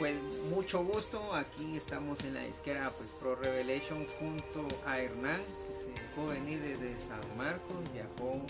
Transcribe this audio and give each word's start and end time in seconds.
pues 0.00 0.18
mucho 0.48 0.82
gusto, 0.82 1.34
aquí 1.34 1.76
estamos 1.76 2.24
en 2.24 2.32
la 2.32 2.40
disquera 2.40 2.90
pues 2.96 3.10
Pro 3.20 3.36
Revelation 3.36 4.06
junto 4.18 4.66
a 4.86 4.98
Hernán, 4.98 5.38
que 5.68 5.74
se 5.74 5.88
dejó 5.88 6.24
venir 6.26 6.58
desde 6.58 6.98
San 6.98 7.20
Marcos, 7.36 7.76
viajó 7.92 8.40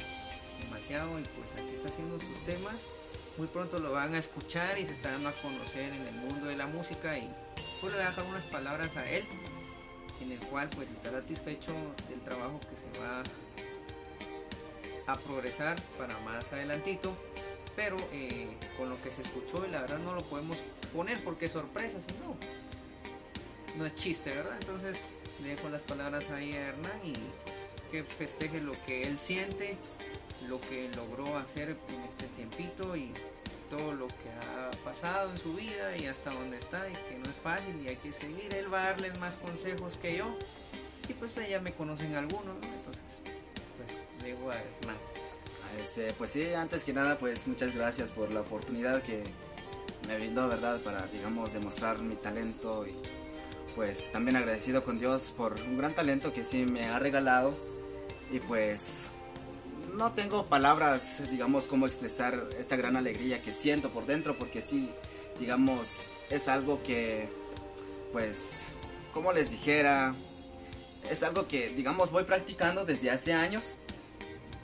demasiado 0.61 1.19
y 1.19 1.23
pues 1.25 1.53
aquí 1.55 1.75
está 1.75 1.89
haciendo 1.89 2.21
sus 2.21 2.39
temas. 2.45 2.77
Muy 3.37 3.49
pronto 3.49 3.81
lo 3.81 3.91
van 3.91 4.15
a 4.15 4.19
escuchar 4.19 4.79
y 4.79 4.87
se 4.87 4.93
están 4.93 5.15
dando 5.15 5.31
a 5.31 5.33
conocer 5.43 5.93
en 5.93 6.07
el 6.07 6.15
mundo 6.15 6.47
de 6.47 6.55
la 6.55 6.69
música 6.69 7.19
y 7.19 7.29
pues 7.81 7.93
le 7.93 7.99
voy 7.99 8.07
a 8.07 8.11
dejar 8.11 8.27
unas 8.27 8.47
palabras 8.47 8.97
a 8.97 9.11
él, 9.11 9.25
en 10.23 10.31
el 10.31 10.39
cual 10.39 10.71
pues 10.71 10.89
está 10.93 11.11
satisfecho 11.11 11.73
del 12.09 12.21
trabajo 12.21 12.61
que 12.61 12.77
se 12.77 12.87
va 13.01 13.25
a 15.09 15.19
progresar 15.19 15.83
para 15.99 16.17
más 16.21 16.53
adelantito 16.53 17.13
pero 17.81 17.97
eh, 18.13 18.47
con 18.77 18.91
lo 18.91 19.03
que 19.03 19.11
se 19.11 19.23
escuchó 19.23 19.65
y 19.67 19.71
la 19.71 19.81
verdad 19.81 19.99
no 20.01 20.15
lo 20.15 20.23
podemos 20.23 20.59
poner 20.93 21.25
porque 21.25 21.47
es 21.47 21.53
sorpresa, 21.53 21.99
si 21.99 22.13
no, 22.19 22.37
no 23.79 23.87
es 23.87 23.95
chiste, 23.95 24.35
¿verdad? 24.35 24.55
Entonces 24.61 25.03
dejo 25.43 25.71
las 25.71 25.81
palabras 25.81 26.29
ahí 26.29 26.53
a 26.53 26.69
Hernán 26.69 27.01
y 27.03 27.15
que 27.91 28.05
festeje 28.05 28.61
lo 28.61 28.75
que 28.85 29.05
él 29.05 29.19
siente, 29.19 29.79
lo 30.47 30.61
que 30.61 30.91
logró 30.95 31.39
hacer 31.39 31.75
en 31.89 32.01
este 32.03 32.27
tiempito 32.27 32.97
y 32.97 33.15
todo 33.71 33.95
lo 33.95 34.09
que 34.09 34.29
ha 34.43 34.71
pasado 34.85 35.31
en 35.31 35.39
su 35.39 35.55
vida 35.55 35.97
y 35.97 36.05
hasta 36.05 36.35
dónde 36.35 36.59
está 36.59 36.87
y 36.87 36.93
que 36.93 37.17
no 37.17 37.31
es 37.31 37.37
fácil 37.37 37.81
y 37.83 37.89
hay 37.89 37.97
que 37.97 38.13
seguir. 38.13 38.55
Él 38.55 38.71
va 38.71 38.83
a 38.83 38.91
darles 38.91 39.19
más 39.19 39.37
consejos 39.37 39.97
que 40.03 40.19
yo 40.19 40.37
y 41.09 41.15
pues 41.15 41.35
ya 41.49 41.61
me 41.63 41.73
conocen 41.73 42.15
algunos, 42.15 42.59
¿no? 42.61 42.67
Entonces, 42.67 43.23
pues 43.79 43.97
dejo 44.23 44.51
a 44.51 44.57
Hernán. 44.57 45.20
Este, 45.79 46.13
pues 46.15 46.31
sí, 46.31 46.53
antes 46.55 46.85
que 46.85 46.93
nada, 46.93 47.19
pues 47.19 47.47
muchas 47.47 47.75
gracias 47.75 48.11
por 48.11 48.31
la 48.33 48.41
oportunidad 48.41 49.03
que 49.03 49.23
me 50.09 50.17
brindó, 50.17 50.49
¿verdad? 50.49 50.81
Para, 50.81 51.07
digamos, 51.07 51.53
demostrar 51.53 51.99
mi 51.99 52.17
talento 52.17 52.87
y 52.87 52.95
pues 53.75 54.11
también 54.11 54.37
agradecido 54.37 54.85
con 54.85 54.99
Dios 54.99 55.33
por 55.37 55.55
un 55.61 55.79
gran 55.79 55.95
talento 55.95 56.33
que 56.33 56.43
sí 56.43 56.67
me 56.67 56.87
ha 56.87 56.99
regalado 56.99 57.55
y 58.33 58.41
pues 58.41 59.11
no 59.95 60.13
tengo 60.13 60.47
palabras, 60.47 61.23
digamos, 61.31 61.67
cómo 61.67 61.87
expresar 61.87 62.49
esta 62.59 62.77
gran 62.77 62.97
alegría 62.97 63.43
que 63.43 63.53
siento 63.53 63.91
por 63.91 64.07
dentro 64.07 64.37
porque 64.37 64.63
sí, 64.63 64.91
digamos, 65.39 66.07
es 66.31 66.49
algo 66.49 66.83
que, 66.83 67.29
pues, 68.13 68.73
como 69.13 69.33
les 69.33 69.51
dijera, 69.51 70.15
es 71.11 71.23
algo 71.23 71.49
que, 71.49 71.71
digamos, 71.71 72.11
voy 72.11 72.25
practicando 72.25 72.85
desde 72.85 73.11
hace 73.11 73.33
años 73.33 73.75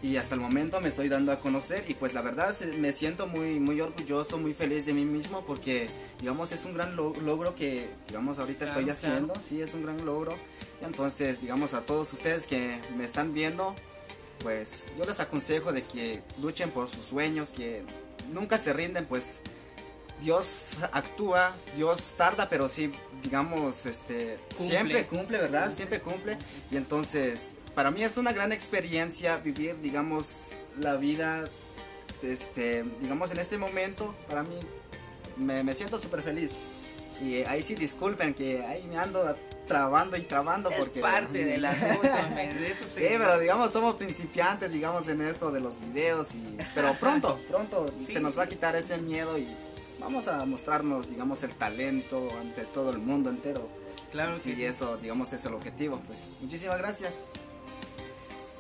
y 0.07 0.19
hasta 0.19 0.37
el 0.37 0.41
momento 0.41 0.81
me 0.81 0.89
estoy 0.89 1.09
dando 1.09 1.33
a 1.33 1.41
conocer 1.41 1.85
y 1.89 1.95
pues 1.95 2.15
la 2.15 2.23
verdad 2.23 2.55
me 2.79 2.93
siento 2.93 3.27
muy 3.27 3.59
muy 3.59 3.81
orgulloso, 3.81 4.39
muy 4.39 4.55
feliz 4.55 4.87
de 4.87 4.93
mí 4.93 5.05
mismo 5.05 5.45
porque 5.45 5.89
digamos 6.21 6.53
es 6.53 6.65
un 6.65 6.75
gran 6.75 6.95
logro 6.95 7.57
que 7.57 7.91
digamos 8.07 8.39
ahorita 8.39 8.67
estoy 8.67 8.89
haciendo, 8.89 9.35
sí 9.41 9.61
es 9.61 9.75
un 9.75 9.83
gran 9.83 10.05
logro. 10.07 10.37
entonces 10.81 11.41
digamos 11.41 11.75
a 11.75 11.85
todos 11.85 12.13
ustedes 12.13 12.47
que 12.47 12.81
me 12.97 13.05
están 13.05 13.35
viendo, 13.35 13.75
pues 14.45 14.87
yo 14.97 15.05
les 15.05 15.19
aconsejo 15.19 15.73
de 15.73 15.83
que 15.83 16.23
luchen 16.41 16.71
por 16.71 16.89
sus 16.89 17.05
sueños, 17.05 17.51
que 17.51 17.83
nunca 18.33 18.59
se 18.59 18.73
rinden, 18.73 19.07
pues 19.07 19.41
Dios 20.23 20.85
actúa, 20.93 21.53
Dios 21.75 22.15
tarda, 22.17 22.49
pero 22.49 22.69
sí, 22.69 22.93
digamos, 23.23 23.87
este, 23.87 24.39
siempre 24.55 25.05
cumple, 25.05 25.39
¿verdad? 25.39 25.73
Siempre 25.73 26.01
cumple. 26.01 26.39
Y 26.71 26.77
entonces, 26.77 27.55
para 27.77 27.91
mí 27.91 28.03
es 28.03 28.17
una 28.17 28.33
gran 28.33 28.53
experiencia 28.53 29.37
vivir, 29.37 29.79
digamos, 29.83 30.57
la 30.81 30.97
vida, 30.97 31.45
este, 32.23 32.85
digamos, 33.03 33.31
en 33.33 33.39
este 33.39 33.59
momento, 33.59 34.15
para 34.27 34.43
mí 34.43 34.57
me, 35.37 35.75
siento 35.75 35.99
súper 35.99 36.23
feliz. 36.23 36.57
Y 37.23 37.43
ahí 37.43 37.63
sí 37.63 37.75
disculpen 37.75 38.33
que 38.33 38.65
ahí 38.65 38.83
me 38.85 38.97
ando 38.97 39.37
trabando 39.67 40.17
y 40.17 40.23
trabando 40.23 40.71
es 40.71 40.79
porque 40.79 41.01
parte 41.01 41.45
de 41.45 41.59
la 41.59 41.73
de 41.73 42.71
eso 42.71 42.85
sí 42.95 43.05
pero 43.19 43.37
digamos 43.41 43.73
somos 43.73 43.97
principiantes 43.97 44.71
digamos 44.71 45.09
en 45.09 45.21
esto 45.23 45.51
de 45.51 45.59
los 45.59 45.81
videos 45.81 46.37
y 46.37 46.57
pero 46.73 46.95
pronto 46.95 47.41
pronto 47.51 47.93
se 48.01 48.21
nos 48.21 48.39
va 48.39 48.45
a 48.45 48.49
quitar 48.49 48.77
ese 48.77 48.97
miedo 48.99 49.37
y 49.37 49.49
vamos 49.99 50.29
a 50.29 50.45
mostrarnos 50.45 51.11
digamos 51.11 51.43
el 51.43 51.53
talento 51.53 52.29
ante 52.41 52.63
todo 52.63 52.91
el 52.91 52.99
mundo 52.99 53.29
entero. 53.29 53.69
Claro 54.13 54.39
sí, 54.39 54.65
eso 54.65 54.97
digamos 54.99 55.33
es 55.33 55.45
el 55.47 55.55
objetivo 55.55 56.01
pues. 56.07 56.29
Muchísimas 56.41 56.79
gracias 56.79 57.15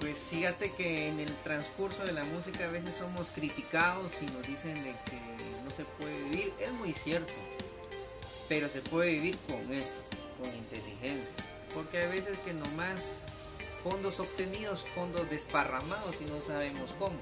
pues 0.07 0.19
fíjate 0.19 0.71
que 0.71 1.09
en 1.09 1.19
el 1.19 1.35
transcurso 1.43 2.05
de 2.05 2.13
la 2.13 2.23
música 2.23 2.67
a 2.67 2.69
veces 2.69 2.95
somos 2.95 3.33
criticados 3.35 4.13
y 4.23 4.27
nos 4.27 4.47
dicen 4.47 4.75
de 4.85 4.93
que 4.93 5.19
no 5.65 5.71
se 5.73 5.83
puede 5.83 6.17
vivir. 6.31 6.53
Es 6.61 6.71
muy 6.75 6.93
cierto, 6.93 7.33
pero 8.49 8.69
se 8.69 8.83
puede 8.83 9.15
vivir 9.15 9.37
con 9.49 9.73
esto, 9.73 10.01
con 10.39 10.55
inteligencia. 10.55 11.35
Porque 11.75 11.99
hay 11.99 12.09
veces 12.09 12.39
que 12.39 12.55
nomás 12.55 13.23
fondos 13.83 14.21
obtenidos, 14.21 14.87
fondos 14.95 15.29
desparramados 15.29 16.21
y 16.21 16.31
no 16.31 16.41
sabemos 16.41 16.93
cómo. 17.01 17.17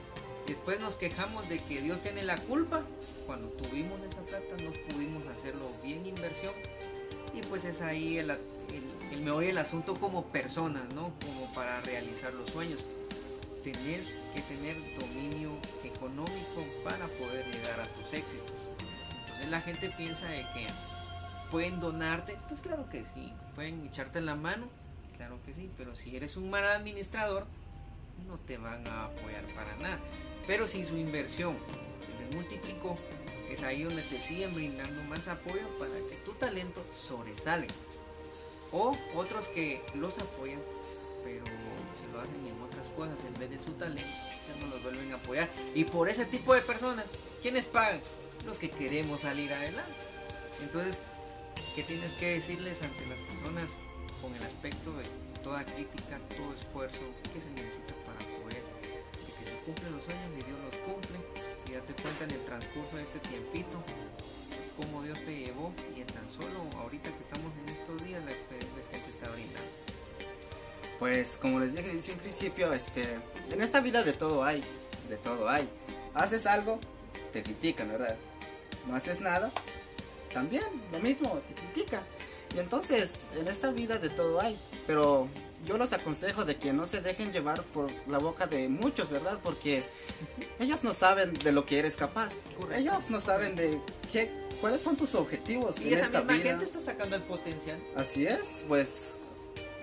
Después 0.46 0.78
nos 0.78 0.96
quejamos 0.96 1.48
de 1.48 1.60
que 1.60 1.80
Dios 1.80 2.02
tiene 2.02 2.22
la 2.22 2.36
culpa. 2.36 2.82
Cuando 3.24 3.48
tuvimos 3.48 3.98
esa 4.02 4.20
plata 4.26 4.62
no 4.62 4.72
pudimos 4.92 5.26
hacerlo 5.28 5.70
bien 5.82 6.04
inversión. 6.04 6.52
Y 7.32 7.40
pues 7.46 7.64
es 7.64 7.80
ahí 7.80 8.18
el, 8.18 8.30
el 9.14 9.20
me 9.22 9.30
oye 9.30 9.50
el 9.50 9.58
asunto 9.58 9.94
como 9.94 10.26
personas, 10.26 10.82
¿no? 10.92 11.12
Como 11.24 11.54
para 11.54 11.80
realizar 11.82 12.34
los 12.34 12.50
sueños. 12.50 12.84
Tenés 13.62 14.16
que 14.34 14.42
tener 14.42 14.76
dominio 14.98 15.52
económico 15.84 16.64
para 16.82 17.06
poder 17.06 17.46
llegar 17.46 17.80
a 17.80 17.86
tus 17.86 18.12
éxitos. 18.12 18.68
Entonces 19.20 19.48
la 19.48 19.60
gente 19.60 19.88
piensa 19.90 20.26
de 20.26 20.42
que 20.52 20.66
pueden 21.50 21.78
donarte, 21.80 22.36
pues 22.48 22.60
claro 22.60 22.88
que 22.90 23.04
sí, 23.04 23.32
pueden 23.54 23.86
echarte 23.86 24.18
en 24.18 24.26
la 24.26 24.34
mano, 24.34 24.68
claro 25.16 25.38
que 25.46 25.54
sí, 25.54 25.70
pero 25.78 25.94
si 25.94 26.16
eres 26.16 26.36
un 26.36 26.50
mal 26.50 26.66
administrador, 26.66 27.46
no 28.26 28.38
te 28.38 28.58
van 28.58 28.86
a 28.86 29.06
apoyar 29.06 29.46
para 29.54 29.76
nada. 29.76 29.98
Pero 30.46 30.66
si 30.66 30.84
su 30.84 30.96
inversión 30.96 31.56
se 31.98 32.12
les 32.22 32.34
multiplicó, 32.34 32.98
es 33.48 33.62
ahí 33.62 33.84
donde 33.84 34.02
te 34.02 34.20
siguen 34.20 34.52
brindando 34.52 35.02
más 35.04 35.28
apoyo 35.28 35.68
para 35.78 35.92
que 36.10 36.16
tu 36.24 36.32
talento 36.32 36.84
sobresalga. 36.94 37.72
O 38.76 38.96
otros 39.14 39.46
que 39.46 39.80
los 39.94 40.18
apoyan, 40.18 40.58
pero 41.22 41.44
se 41.44 42.12
lo 42.12 42.20
hacen 42.20 42.44
en 42.44 42.60
otras 42.60 42.88
cosas 42.88 43.24
en 43.24 43.34
vez 43.34 43.48
de 43.48 43.58
su 43.60 43.70
talento, 43.74 44.02
ya 44.02 44.60
no 44.60 44.66
los 44.66 44.82
vuelven 44.82 45.12
a 45.12 45.14
apoyar. 45.14 45.48
Y 45.76 45.84
por 45.84 46.08
ese 46.08 46.26
tipo 46.26 46.52
de 46.54 46.60
personas, 46.60 47.04
¿quiénes 47.40 47.66
pagan? 47.66 48.00
Los 48.44 48.58
que 48.58 48.70
queremos 48.70 49.20
salir 49.20 49.52
adelante. 49.54 50.04
Entonces, 50.60 51.02
¿qué 51.76 51.84
tienes 51.84 52.14
que 52.14 52.34
decirles 52.34 52.82
ante 52.82 53.06
las 53.06 53.20
personas 53.20 53.78
con 54.20 54.34
el 54.34 54.42
aspecto 54.42 54.92
de 54.96 55.04
toda 55.44 55.64
crítica, 55.64 56.18
todo 56.36 56.52
esfuerzo 56.54 57.04
que 57.32 57.40
se 57.40 57.50
necesita 57.50 57.94
para 58.04 58.18
poder 58.42 58.58
de 58.58 59.32
que 59.38 59.50
se 59.50 59.56
cumplen 59.64 59.92
los 59.92 60.02
sueños 60.02 60.30
y 60.32 60.42
Dios 60.42 60.58
los 60.66 60.76
cumple? 60.82 61.18
Y 61.68 61.72
date 61.74 61.94
cuenta 62.02 62.24
en 62.24 62.30
el 62.32 62.44
transcurso 62.44 62.96
de 62.96 63.02
este 63.04 63.20
tiempito 63.20 63.78
cómo 64.76 65.02
Dios 65.02 65.18
te 65.22 65.34
llevó 65.34 65.72
y 65.96 66.00
en 66.00 66.06
tan 66.06 66.30
solo 66.30 66.60
ahorita 66.78 67.10
que 67.10 67.22
estamos 67.22 67.52
en 67.62 67.72
estos 67.72 68.04
días 68.04 68.24
la 68.24 68.32
experiencia 68.32 68.82
que 68.90 68.98
te 68.98 69.10
está 69.10 69.28
brindando. 69.28 69.68
Pues 70.98 71.36
como 71.36 71.60
les 71.60 71.74
dije 71.74 71.92
desde 71.92 72.12
un 72.12 72.18
principio, 72.18 72.72
este, 72.72 73.04
en 73.50 73.60
esta 73.60 73.80
vida 73.80 74.02
de 74.02 74.12
todo 74.12 74.44
hay, 74.44 74.62
de 75.08 75.16
todo 75.16 75.48
hay. 75.48 75.68
Haces 76.14 76.46
algo, 76.46 76.78
te 77.32 77.42
critican, 77.42 77.88
¿verdad? 77.88 78.16
No 78.86 78.94
haces 78.94 79.20
nada, 79.20 79.50
también 80.32 80.64
lo 80.92 81.00
mismo, 81.00 81.40
te 81.48 81.54
critican. 81.54 82.02
Y 82.54 82.60
entonces, 82.60 83.26
en 83.38 83.48
esta 83.48 83.70
vida 83.70 83.98
de 83.98 84.10
todo 84.10 84.40
hay, 84.40 84.56
pero 84.86 85.28
yo 85.66 85.78
los 85.78 85.92
aconsejo 85.92 86.44
de 86.44 86.56
que 86.56 86.72
no 86.72 86.86
se 86.86 87.00
dejen 87.00 87.32
llevar 87.32 87.62
por 87.62 87.90
la 88.06 88.18
boca 88.18 88.46
de 88.46 88.68
muchos, 88.68 89.10
¿verdad? 89.10 89.40
Porque 89.42 89.82
ellos 90.60 90.84
no 90.84 90.92
saben 90.92 91.34
de 91.34 91.52
lo 91.52 91.64
que 91.64 91.78
eres 91.78 91.96
capaz. 91.96 92.42
Ellos 92.74 93.10
no 93.10 93.20
saben 93.20 93.56
de 93.56 93.80
qué 94.14 94.30
¿Cuáles 94.60 94.80
son 94.80 94.96
tus 94.96 95.14
objetivos? 95.14 95.80
Y 95.80 95.92
esa 95.92 96.08
misma 96.08 96.34
gente 96.34 96.64
está 96.64 96.78
sacando 96.78 97.16
el 97.16 97.22
potencial. 97.22 97.78
Así 97.96 98.24
es, 98.26 98.64
pues 98.66 99.16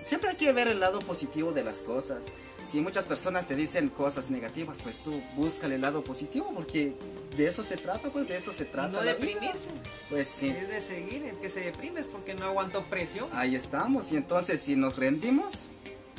siempre 0.00 0.30
hay 0.30 0.36
que 0.36 0.50
ver 0.52 0.66
el 0.66 0.80
lado 0.80 0.98
positivo 1.00 1.52
de 1.52 1.62
las 1.62 1.80
cosas. 1.80 2.24
Si 2.66 2.80
muchas 2.80 3.04
personas 3.04 3.46
te 3.46 3.54
dicen 3.54 3.90
cosas 3.90 4.30
negativas, 4.30 4.80
pues 4.82 5.00
tú 5.00 5.20
búscale 5.36 5.74
el 5.76 5.82
lado 5.82 6.02
positivo 6.02 6.50
porque 6.54 6.94
de 7.36 7.46
eso 7.46 7.62
se 7.62 7.76
trata, 7.76 8.08
pues 8.08 8.26
de 8.28 8.36
eso 8.36 8.52
se 8.52 8.64
trata. 8.64 8.88
no 8.88 9.02
deprimirse. 9.02 9.68
Pues 10.08 10.26
sí. 10.26 10.48
Es 10.48 10.68
de 10.68 10.80
seguir, 10.80 11.24
el 11.24 11.36
que 11.36 11.50
se 11.50 11.60
deprime 11.60 12.00
es 12.00 12.06
porque 12.06 12.34
no 12.34 12.46
aguantó 12.46 12.82
presión. 12.84 13.28
Ahí 13.32 13.54
estamos, 13.54 14.10
y 14.12 14.16
entonces 14.16 14.60
si 14.62 14.74
nos 14.74 14.96
rendimos, 14.96 15.68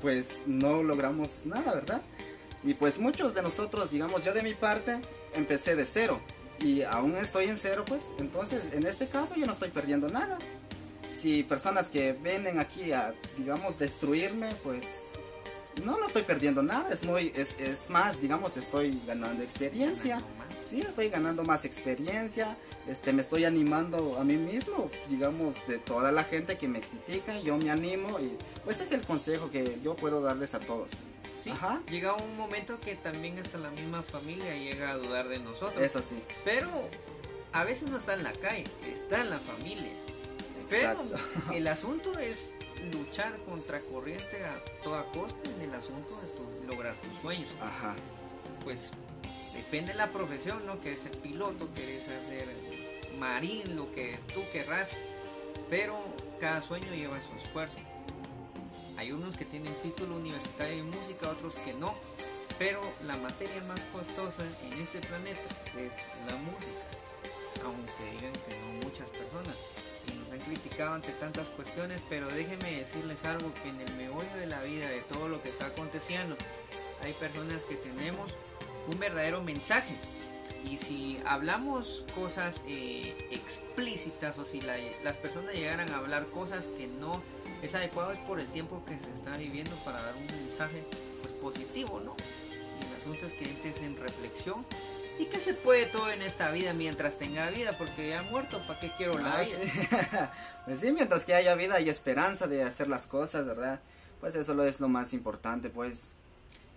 pues 0.02 0.44
no 0.46 0.84
logramos 0.84 1.46
nada, 1.46 1.74
¿verdad? 1.74 2.02
Y 2.64 2.76
pues 2.76 3.00
muchos 3.00 3.34
de 3.34 3.42
nosotros, 3.42 3.92
digamos, 3.92 4.24
yo 4.24 4.34
de 4.34 4.44
mi 4.44 4.54
parte, 4.54 5.02
empecé 5.34 5.76
de 5.76 5.86
cero 5.86 6.22
y 6.64 6.82
aún 6.84 7.18
estoy 7.18 7.46
en 7.46 7.58
cero, 7.58 7.84
pues 7.86 8.14
entonces 8.20 8.74
en 8.74 8.86
este 8.86 9.08
caso 9.08 9.36
yo 9.36 9.46
no 9.46 9.52
estoy 9.52 9.70
perdiendo 9.70 10.08
nada. 10.10 10.40
Si 11.12 11.44
personas 11.44 11.92
que 11.92 12.14
vienen 12.14 12.60
aquí 12.60 12.92
a, 12.92 13.14
digamos, 13.38 13.78
destruirme, 13.78 14.50
pues 14.64 15.14
no, 15.84 15.98
no 15.98 16.08
estoy 16.08 16.24
perdiendo 16.24 16.64
nada, 16.64 16.90
es 16.92 17.04
muy, 17.04 17.32
es, 17.36 17.60
es 17.60 17.90
más, 17.90 18.22
digamos, 18.22 18.58
estoy 18.58 19.00
ganando 19.06 19.44
experiencia. 19.44 20.22
sí, 20.60 20.82
estoy 20.82 21.10
ganando 21.10 21.44
más 21.44 21.66
experiencia, 21.66 22.58
este, 22.88 23.12
me 23.12 23.22
estoy 23.22 23.46
animando 23.46 24.18
a 24.20 24.24
mí 24.24 24.38
mismo, 24.38 24.90
digamos, 25.10 25.56
de 25.68 25.80
toda 25.80 26.12
la 26.12 26.24
gente 26.24 26.58
que 26.58 26.68
me 26.68 26.82
critica, 26.82 27.40
yo 27.42 27.58
me 27.58 27.70
animo 27.72 28.20
y 28.20 28.38
pues 28.64 28.80
es 28.82 28.92
el 28.92 29.02
consejo 29.02 29.52
que 29.52 29.80
yo 29.84 29.96
puedo 29.96 30.22
darles 30.22 30.56
a 30.56 30.60
todos. 30.60 30.90
Sí, 31.44 31.52
llega 31.90 32.14
un 32.14 32.38
momento 32.38 32.80
que 32.80 32.96
también 32.96 33.38
hasta 33.38 33.58
la 33.58 33.70
misma 33.70 34.02
familia 34.02 34.56
llega 34.56 34.92
a 34.92 34.96
dudar 34.96 35.28
de 35.28 35.40
nosotros. 35.40 35.84
Es 35.84 35.96
así. 35.98 36.24
Pero 36.46 36.70
a 37.52 37.66
veces 37.66 37.90
no 37.90 37.98
está 37.98 38.14
en 38.14 38.24
la 38.24 38.32
calle, 38.32 38.64
está 38.86 39.20
en 39.20 39.30
la 39.30 39.40
familia. 39.40 39.92
Pero 40.70 41.04
el 41.54 41.68
asunto 41.68 42.18
es 42.18 42.54
luchar 42.94 43.38
contra 43.46 43.80
corriente 43.82 44.46
a 44.46 44.64
toda 44.84 45.04
costa 45.12 45.50
en 45.50 45.70
el 45.70 45.74
asunto 45.74 46.18
de 46.22 46.68
lograr 46.68 46.96
tus 47.02 47.20
sueños. 47.20 47.50
Ajá. 47.60 47.94
Pues 48.64 48.92
depende 49.54 49.92
de 49.92 49.98
la 49.98 50.08
profesión, 50.08 50.66
¿no? 50.66 50.80
Que 50.80 50.94
es 50.94 51.06
el 51.06 51.18
piloto, 51.18 51.68
querés 51.74 52.08
hacer 52.08 52.48
marín, 53.20 53.76
lo 53.76 53.92
que 53.92 54.18
tú 54.34 54.42
querrás. 54.54 54.98
Pero 55.70 56.00
cada 56.40 56.62
sueño 56.62 56.94
lleva 56.94 57.22
su 57.22 57.34
esfuerzo. 57.36 57.80
Hay 59.04 59.12
unos 59.12 59.36
que 59.36 59.44
tienen 59.44 59.74
título 59.84 60.16
universitario 60.16 60.80
en 60.80 60.90
música, 60.90 61.30
otros 61.30 61.56
que 61.56 61.74
no. 61.74 61.94
Pero 62.58 62.80
la 63.06 63.18
materia 63.18 63.62
más 63.68 63.82
costosa 63.92 64.44
en 64.64 64.80
este 64.80 65.00
planeta 65.00 65.42
es 65.78 65.92
la 66.32 66.38
música. 66.38 66.80
Aunque 67.66 68.16
digan 68.16 68.32
que 68.32 68.56
no 68.56 68.88
muchas 68.88 69.10
personas. 69.10 69.58
Y 70.08 70.18
nos 70.18 70.32
han 70.32 70.40
criticado 70.48 70.94
ante 70.94 71.12
tantas 71.12 71.50
cuestiones, 71.50 72.02
pero 72.08 72.30
déjenme 72.30 72.78
decirles 72.78 73.26
algo 73.26 73.54
que 73.56 73.68
en 73.68 73.82
el 73.82 73.94
meollo 73.96 74.36
de 74.38 74.46
la 74.46 74.64
vida, 74.64 74.88
de 74.88 75.02
todo 75.02 75.28
lo 75.28 75.44
que 75.44 75.50
está 75.50 75.66
aconteciendo, 75.66 76.38
hay 77.04 77.12
personas 77.12 77.62
que 77.64 77.76
tenemos 77.76 78.34
un 78.88 78.98
verdadero 79.00 79.42
mensaje. 79.42 79.98
Y 80.64 80.78
si 80.78 81.20
hablamos 81.26 82.06
cosas 82.16 82.64
eh, 82.70 83.28
explícitas 83.32 84.40
o 84.40 84.46
si 84.46 84.62
las 84.62 85.18
personas 85.18 85.56
llegaran 85.56 85.92
a 85.92 85.98
hablar 85.98 86.28
cosas 86.28 86.68
que 86.68 86.88
no 86.88 87.22
es 87.64 87.76
adecuado 87.76 88.12
es 88.12 88.20
por 88.20 88.40
el 88.40 88.48
tiempo 88.48 88.84
que 88.86 89.00
se 89.00 89.12
está 89.12 89.38
viviendo 89.38 89.76
para 89.78 90.02
dar 90.02 90.16
un 90.16 90.26
mensaje 90.26 90.84
pues, 91.22 91.34
positivo, 91.36 92.02
¿no? 92.02 92.16
Y 92.52 92.86
el 92.86 93.02
asunto 93.02 93.26
es 93.26 93.34
que 93.34 93.46
entres 93.46 93.78
en 93.82 93.98
reflexión 93.98 94.66
y 95.20 95.26
que 95.26 95.40
se 95.40 95.54
puede 95.54 95.86
todo 95.86 96.12
en 96.12 96.22
esta 96.22 96.52
vida 96.52 96.74
mientras 96.74 97.18
tenga 97.18 97.50
vida, 97.50 97.78
porque 97.78 98.10
ya 98.10 98.24
muerto, 98.24 98.66
¿para 98.68 98.80
qué 98.80 98.92
quiero 98.98 99.18
la 99.18 99.38
ah, 99.38 99.42
vida? 99.42 100.34
pues 100.66 100.80
sí, 100.80 100.92
mientras 100.92 101.26
que 101.26 101.36
haya 101.36 101.56
vida 101.56 101.80
y 101.80 101.90
esperanza 101.90 102.48
de 102.48 102.64
hacer 102.64 102.88
las 102.88 103.08
cosas, 103.08 103.46
¿verdad? 103.46 103.80
Pues 104.20 104.36
eso 104.36 104.62
es 104.64 104.80
lo 104.80 104.90
más 104.90 105.14
importante, 105.14 105.70
pues. 105.70 106.16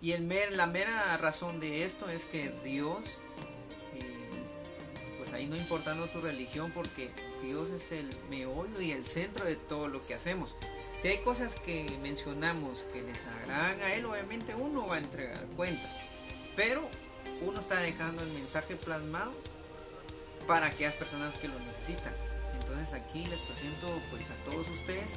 Y 0.01 0.11
el 0.11 0.23
mer, 0.23 0.53
la 0.53 0.67
mera 0.67 1.17
razón 1.17 1.59
de 1.59 1.83
esto 1.83 2.07
es 2.09 2.25
que 2.25 2.51
Dios, 2.63 3.03
eh, 3.95 4.29
pues 5.17 5.33
ahí 5.33 5.47
no 5.47 5.55
importando 5.55 6.05
tu 6.07 6.21
religión, 6.21 6.71
porque 6.71 7.09
Dios 7.41 7.69
es 7.69 7.91
el 7.91 8.07
meollo 8.29 8.79
y 8.79 8.91
el 8.91 9.05
centro 9.05 9.45
de 9.45 9.55
todo 9.55 9.87
lo 9.87 10.05
que 10.05 10.13
hacemos. 10.13 10.55
Si 11.01 11.07
hay 11.07 11.19
cosas 11.19 11.55
que 11.57 11.85
mencionamos 12.01 12.83
que 12.91 13.03
les 13.03 13.23
agradan 13.25 13.79
a 13.81 13.93
Él, 13.93 14.05
obviamente 14.05 14.55
uno 14.55 14.87
va 14.87 14.95
a 14.95 14.97
entregar 14.99 15.45
cuentas. 15.55 15.95
Pero 16.55 16.89
uno 17.41 17.59
está 17.59 17.79
dejando 17.81 18.23
el 18.23 18.31
mensaje 18.31 18.75
plasmado 18.75 19.31
para 20.47 20.67
aquellas 20.67 20.95
personas 20.95 21.35
que 21.35 21.47
lo 21.47 21.59
necesitan. 21.59 22.13
Entonces 22.59 22.93
aquí 22.93 23.25
les 23.27 23.41
presento 23.41 23.87
pues 24.09 24.25
a 24.29 24.49
todos 24.49 24.67
ustedes 24.69 25.13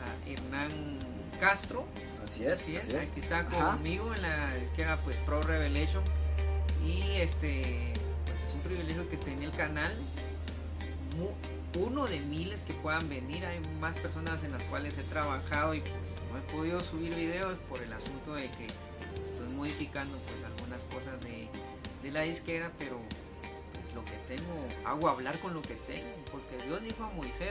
a 0.00 0.30
Hernán 0.30 1.00
Castro. 1.40 1.86
Así 2.24 2.44
es, 2.44 2.60
así 2.60 2.76
es. 2.76 2.94
Aquí 2.94 3.18
está 3.18 3.46
conmigo 3.46 4.14
en 4.14 4.22
la 4.22 4.56
izquierda 4.64 4.96
pues 4.98 5.16
Pro 5.18 5.42
Revelation. 5.42 6.04
Y 6.86 7.16
este 7.16 7.92
pues 8.26 8.38
es 8.48 8.54
un 8.54 8.60
privilegio 8.60 9.08
que 9.08 9.16
esté 9.16 9.32
en 9.32 9.42
el 9.42 9.50
canal 9.50 9.92
uno 11.76 12.06
de 12.06 12.20
miles 12.20 12.62
que 12.62 12.72
puedan 12.74 13.08
venir. 13.08 13.44
Hay 13.44 13.60
más 13.80 13.96
personas 13.96 14.44
en 14.44 14.52
las 14.52 14.62
cuales 14.64 14.96
he 14.98 15.02
trabajado 15.04 15.74
y 15.74 15.80
pues 15.80 15.92
no 16.30 16.38
he 16.38 16.52
podido 16.52 16.80
subir 16.80 17.14
videos 17.14 17.58
por 17.68 17.82
el 17.82 17.92
asunto 17.92 18.34
de 18.34 18.50
que 18.50 18.66
estoy 19.22 19.48
modificando 19.56 20.16
pues 20.18 20.44
algunas 20.44 20.84
cosas 20.84 21.20
de, 21.22 21.48
la 22.10 22.20
disquera, 22.22 22.70
pero 22.78 23.00
pues, 23.72 23.94
lo 23.94 24.04
que 24.04 24.16
tengo, 24.28 24.66
hago 24.84 25.08
hablar 25.08 25.38
con 25.38 25.54
lo 25.54 25.62
que 25.62 25.74
tengo, 25.74 26.14
porque 26.30 26.62
Dios 26.66 26.82
dijo 26.82 27.02
a 27.02 27.10
Moisés, 27.10 27.50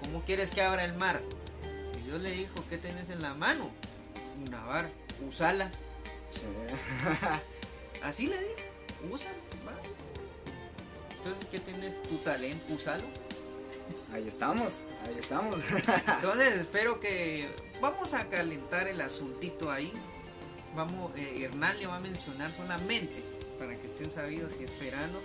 ¿cómo 0.00 0.22
quieres 0.22 0.50
que 0.50 0.62
abra 0.62 0.84
el 0.84 0.94
mar? 0.94 1.20
Y 1.98 2.06
Dios 2.06 2.22
le 2.22 2.30
dijo, 2.30 2.54
¿qué 2.70 2.78
tienes 2.78 3.10
en 3.10 3.20
la 3.20 3.34
mano? 3.34 3.70
Una 4.46 4.64
vara, 4.64 4.90
usala. 5.28 5.70
Así 8.02 8.26
le 8.26 8.38
dijo, 8.38 9.12
úsala. 9.12 9.34
Entonces, 11.22 11.46
¿qué 11.52 11.60
tienes? 11.60 12.02
Tu 12.02 12.16
talento, 12.16 12.74
úsalo. 12.74 13.04
Ahí 14.12 14.28
estamos, 14.28 14.80
ahí 15.06 15.16
estamos. 15.18 15.60
Entonces, 16.16 16.54
espero 16.56 17.00
que 17.00 17.48
vamos 17.80 18.12
a 18.12 18.28
calentar 18.28 18.86
el 18.86 19.00
asuntito 19.00 19.70
ahí. 19.70 19.90
Vamos, 20.76 21.12
eh, 21.16 21.44
Hernán 21.44 21.78
le 21.78 21.86
va 21.86 21.96
a 21.96 22.00
mencionar 22.00 22.52
solamente 22.52 23.22
para 23.58 23.74
que 23.74 23.86
estén 23.86 24.10
sabidos 24.10 24.52
y 24.60 24.64
esperando 24.64 25.18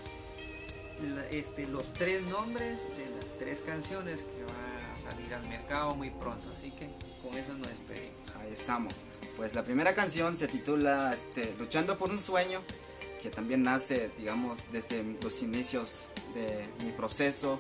este, 1.32 1.68
los 1.68 1.94
tres 1.94 2.22
nombres 2.24 2.88
de 2.98 3.10
las 3.22 3.38
tres 3.38 3.62
canciones 3.62 4.24
que 4.24 4.44
van 4.44 4.96
a 4.96 4.98
salir 5.00 5.34
al 5.34 5.46
mercado 5.48 5.94
muy 5.94 6.10
pronto. 6.10 6.50
Así 6.56 6.72
que 6.72 6.88
con 7.22 7.38
eso 7.38 7.54
nos 7.54 7.68
despedimos. 7.68 8.16
Ahí 8.40 8.54
estamos. 8.54 8.94
Pues 9.36 9.54
la 9.54 9.64
primera 9.64 9.94
canción 9.94 10.36
se 10.38 10.48
titula 10.48 11.14
este, 11.14 11.54
Luchando 11.60 11.98
por 11.98 12.10
un 12.10 12.20
sueño 12.20 12.62
que 13.22 13.30
también 13.30 13.64
nace, 13.64 14.12
digamos, 14.18 14.72
desde 14.72 15.04
los 15.22 15.42
inicios 15.42 16.08
de 16.34 16.68
mi 16.86 16.92
proceso 16.94 17.60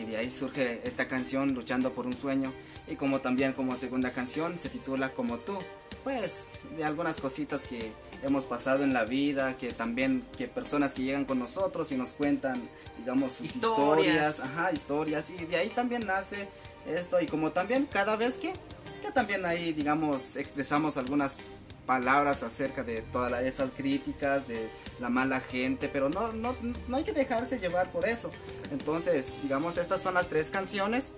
y 0.00 0.04
de 0.04 0.16
ahí 0.16 0.30
surge 0.30 0.80
esta 0.84 1.08
canción, 1.08 1.54
Luchando 1.54 1.92
por 1.92 2.06
un 2.06 2.12
sueño, 2.12 2.52
y 2.88 2.96
como 2.96 3.20
también 3.20 3.52
como 3.52 3.76
segunda 3.76 4.12
canción 4.12 4.58
se 4.58 4.68
titula 4.68 5.12
Como 5.12 5.38
tú, 5.38 5.58
pues 6.04 6.64
de 6.76 6.84
algunas 6.84 7.20
cositas 7.20 7.64
que 7.64 7.92
hemos 8.22 8.46
pasado 8.46 8.84
en 8.84 8.92
la 8.92 9.04
vida, 9.04 9.56
que 9.58 9.72
también 9.72 10.24
que 10.36 10.48
personas 10.48 10.94
que 10.94 11.02
llegan 11.02 11.24
con 11.24 11.38
nosotros 11.38 11.90
y 11.92 11.96
nos 11.96 12.10
cuentan, 12.10 12.68
digamos, 12.98 13.32
sus 13.32 13.56
historias, 13.56 14.40
ajá, 14.40 14.72
historias, 14.72 15.30
y 15.30 15.44
de 15.44 15.56
ahí 15.56 15.68
también 15.68 16.06
nace 16.06 16.48
esto, 16.86 17.20
y 17.20 17.26
como 17.26 17.52
también 17.52 17.86
cada 17.90 18.16
vez 18.16 18.38
que, 18.38 18.52
que 19.00 19.10
también 19.12 19.44
ahí, 19.44 19.72
digamos, 19.72 20.36
expresamos 20.36 20.96
algunas 20.96 21.38
palabras 21.86 22.42
acerca 22.42 22.84
de 22.84 23.02
todas 23.02 23.42
esas 23.42 23.70
críticas, 23.70 24.46
de 24.46 24.68
la 25.00 25.08
mala 25.08 25.40
gente, 25.40 25.88
pero 25.88 26.08
no, 26.08 26.32
no, 26.32 26.54
no 26.88 26.96
hay 26.96 27.04
que 27.04 27.12
dejarse 27.12 27.58
llevar 27.58 27.90
por 27.90 28.08
eso. 28.08 28.30
Entonces, 28.70 29.34
digamos, 29.42 29.76
estas 29.78 30.02
son 30.02 30.14
las 30.14 30.28
tres 30.28 30.50
canciones. 30.50 31.12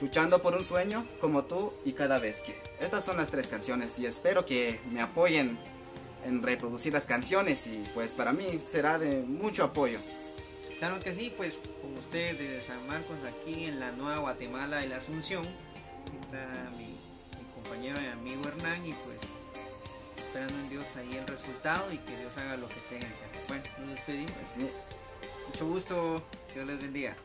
Luchando 0.00 0.42
por 0.42 0.54
un 0.54 0.62
sueño, 0.62 1.06
como 1.22 1.44
tú 1.44 1.72
y 1.84 1.92
cada 1.92 2.18
vez 2.18 2.42
que. 2.42 2.60
Estas 2.80 3.02
son 3.02 3.16
las 3.16 3.30
tres 3.30 3.48
canciones 3.48 3.98
y 3.98 4.04
espero 4.04 4.44
que 4.44 4.78
me 4.92 5.00
apoyen 5.00 5.58
en 6.26 6.42
reproducir 6.42 6.92
las 6.92 7.06
canciones 7.06 7.66
y 7.66 7.82
pues 7.94 8.12
para 8.12 8.32
mí 8.32 8.58
será 8.58 8.98
de 8.98 9.22
mucho 9.22 9.64
apoyo. 9.64 9.98
Claro 10.78 11.00
que 11.00 11.14
sí, 11.14 11.32
pues 11.34 11.54
con 11.80 11.96
ustedes 11.96 12.38
desde 12.38 12.60
San 12.60 12.86
Marcos 12.86 13.16
aquí 13.26 13.64
en 13.64 13.80
la 13.80 13.92
Nueva 13.92 14.18
Guatemala 14.18 14.84
y 14.84 14.88
la 14.88 14.98
Asunción, 14.98 15.46
está 16.20 16.70
mi, 16.76 16.84
mi 16.84 17.52
compañero 17.54 17.96
y 18.02 18.06
amigo 18.08 18.46
Hernán 18.46 18.84
y 18.84 18.92
pues 18.92 19.18
esperando 20.36 20.62
en 20.64 20.68
Dios 20.68 20.84
ahí 20.96 21.16
el 21.16 21.26
resultado 21.26 21.90
y 21.90 21.98
que 21.98 22.16
Dios 22.18 22.36
haga 22.36 22.56
lo 22.56 22.68
que 22.68 22.80
tenga 22.90 23.06
que 23.06 23.24
hacer. 23.24 23.40
Bueno, 23.48 23.64
nos 23.78 23.90
despedimos. 23.90 24.32
Sí. 24.54 24.68
Mucho 25.46 25.66
gusto, 25.66 26.22
Dios 26.52 26.66
les 26.66 26.78
bendiga. 26.78 27.16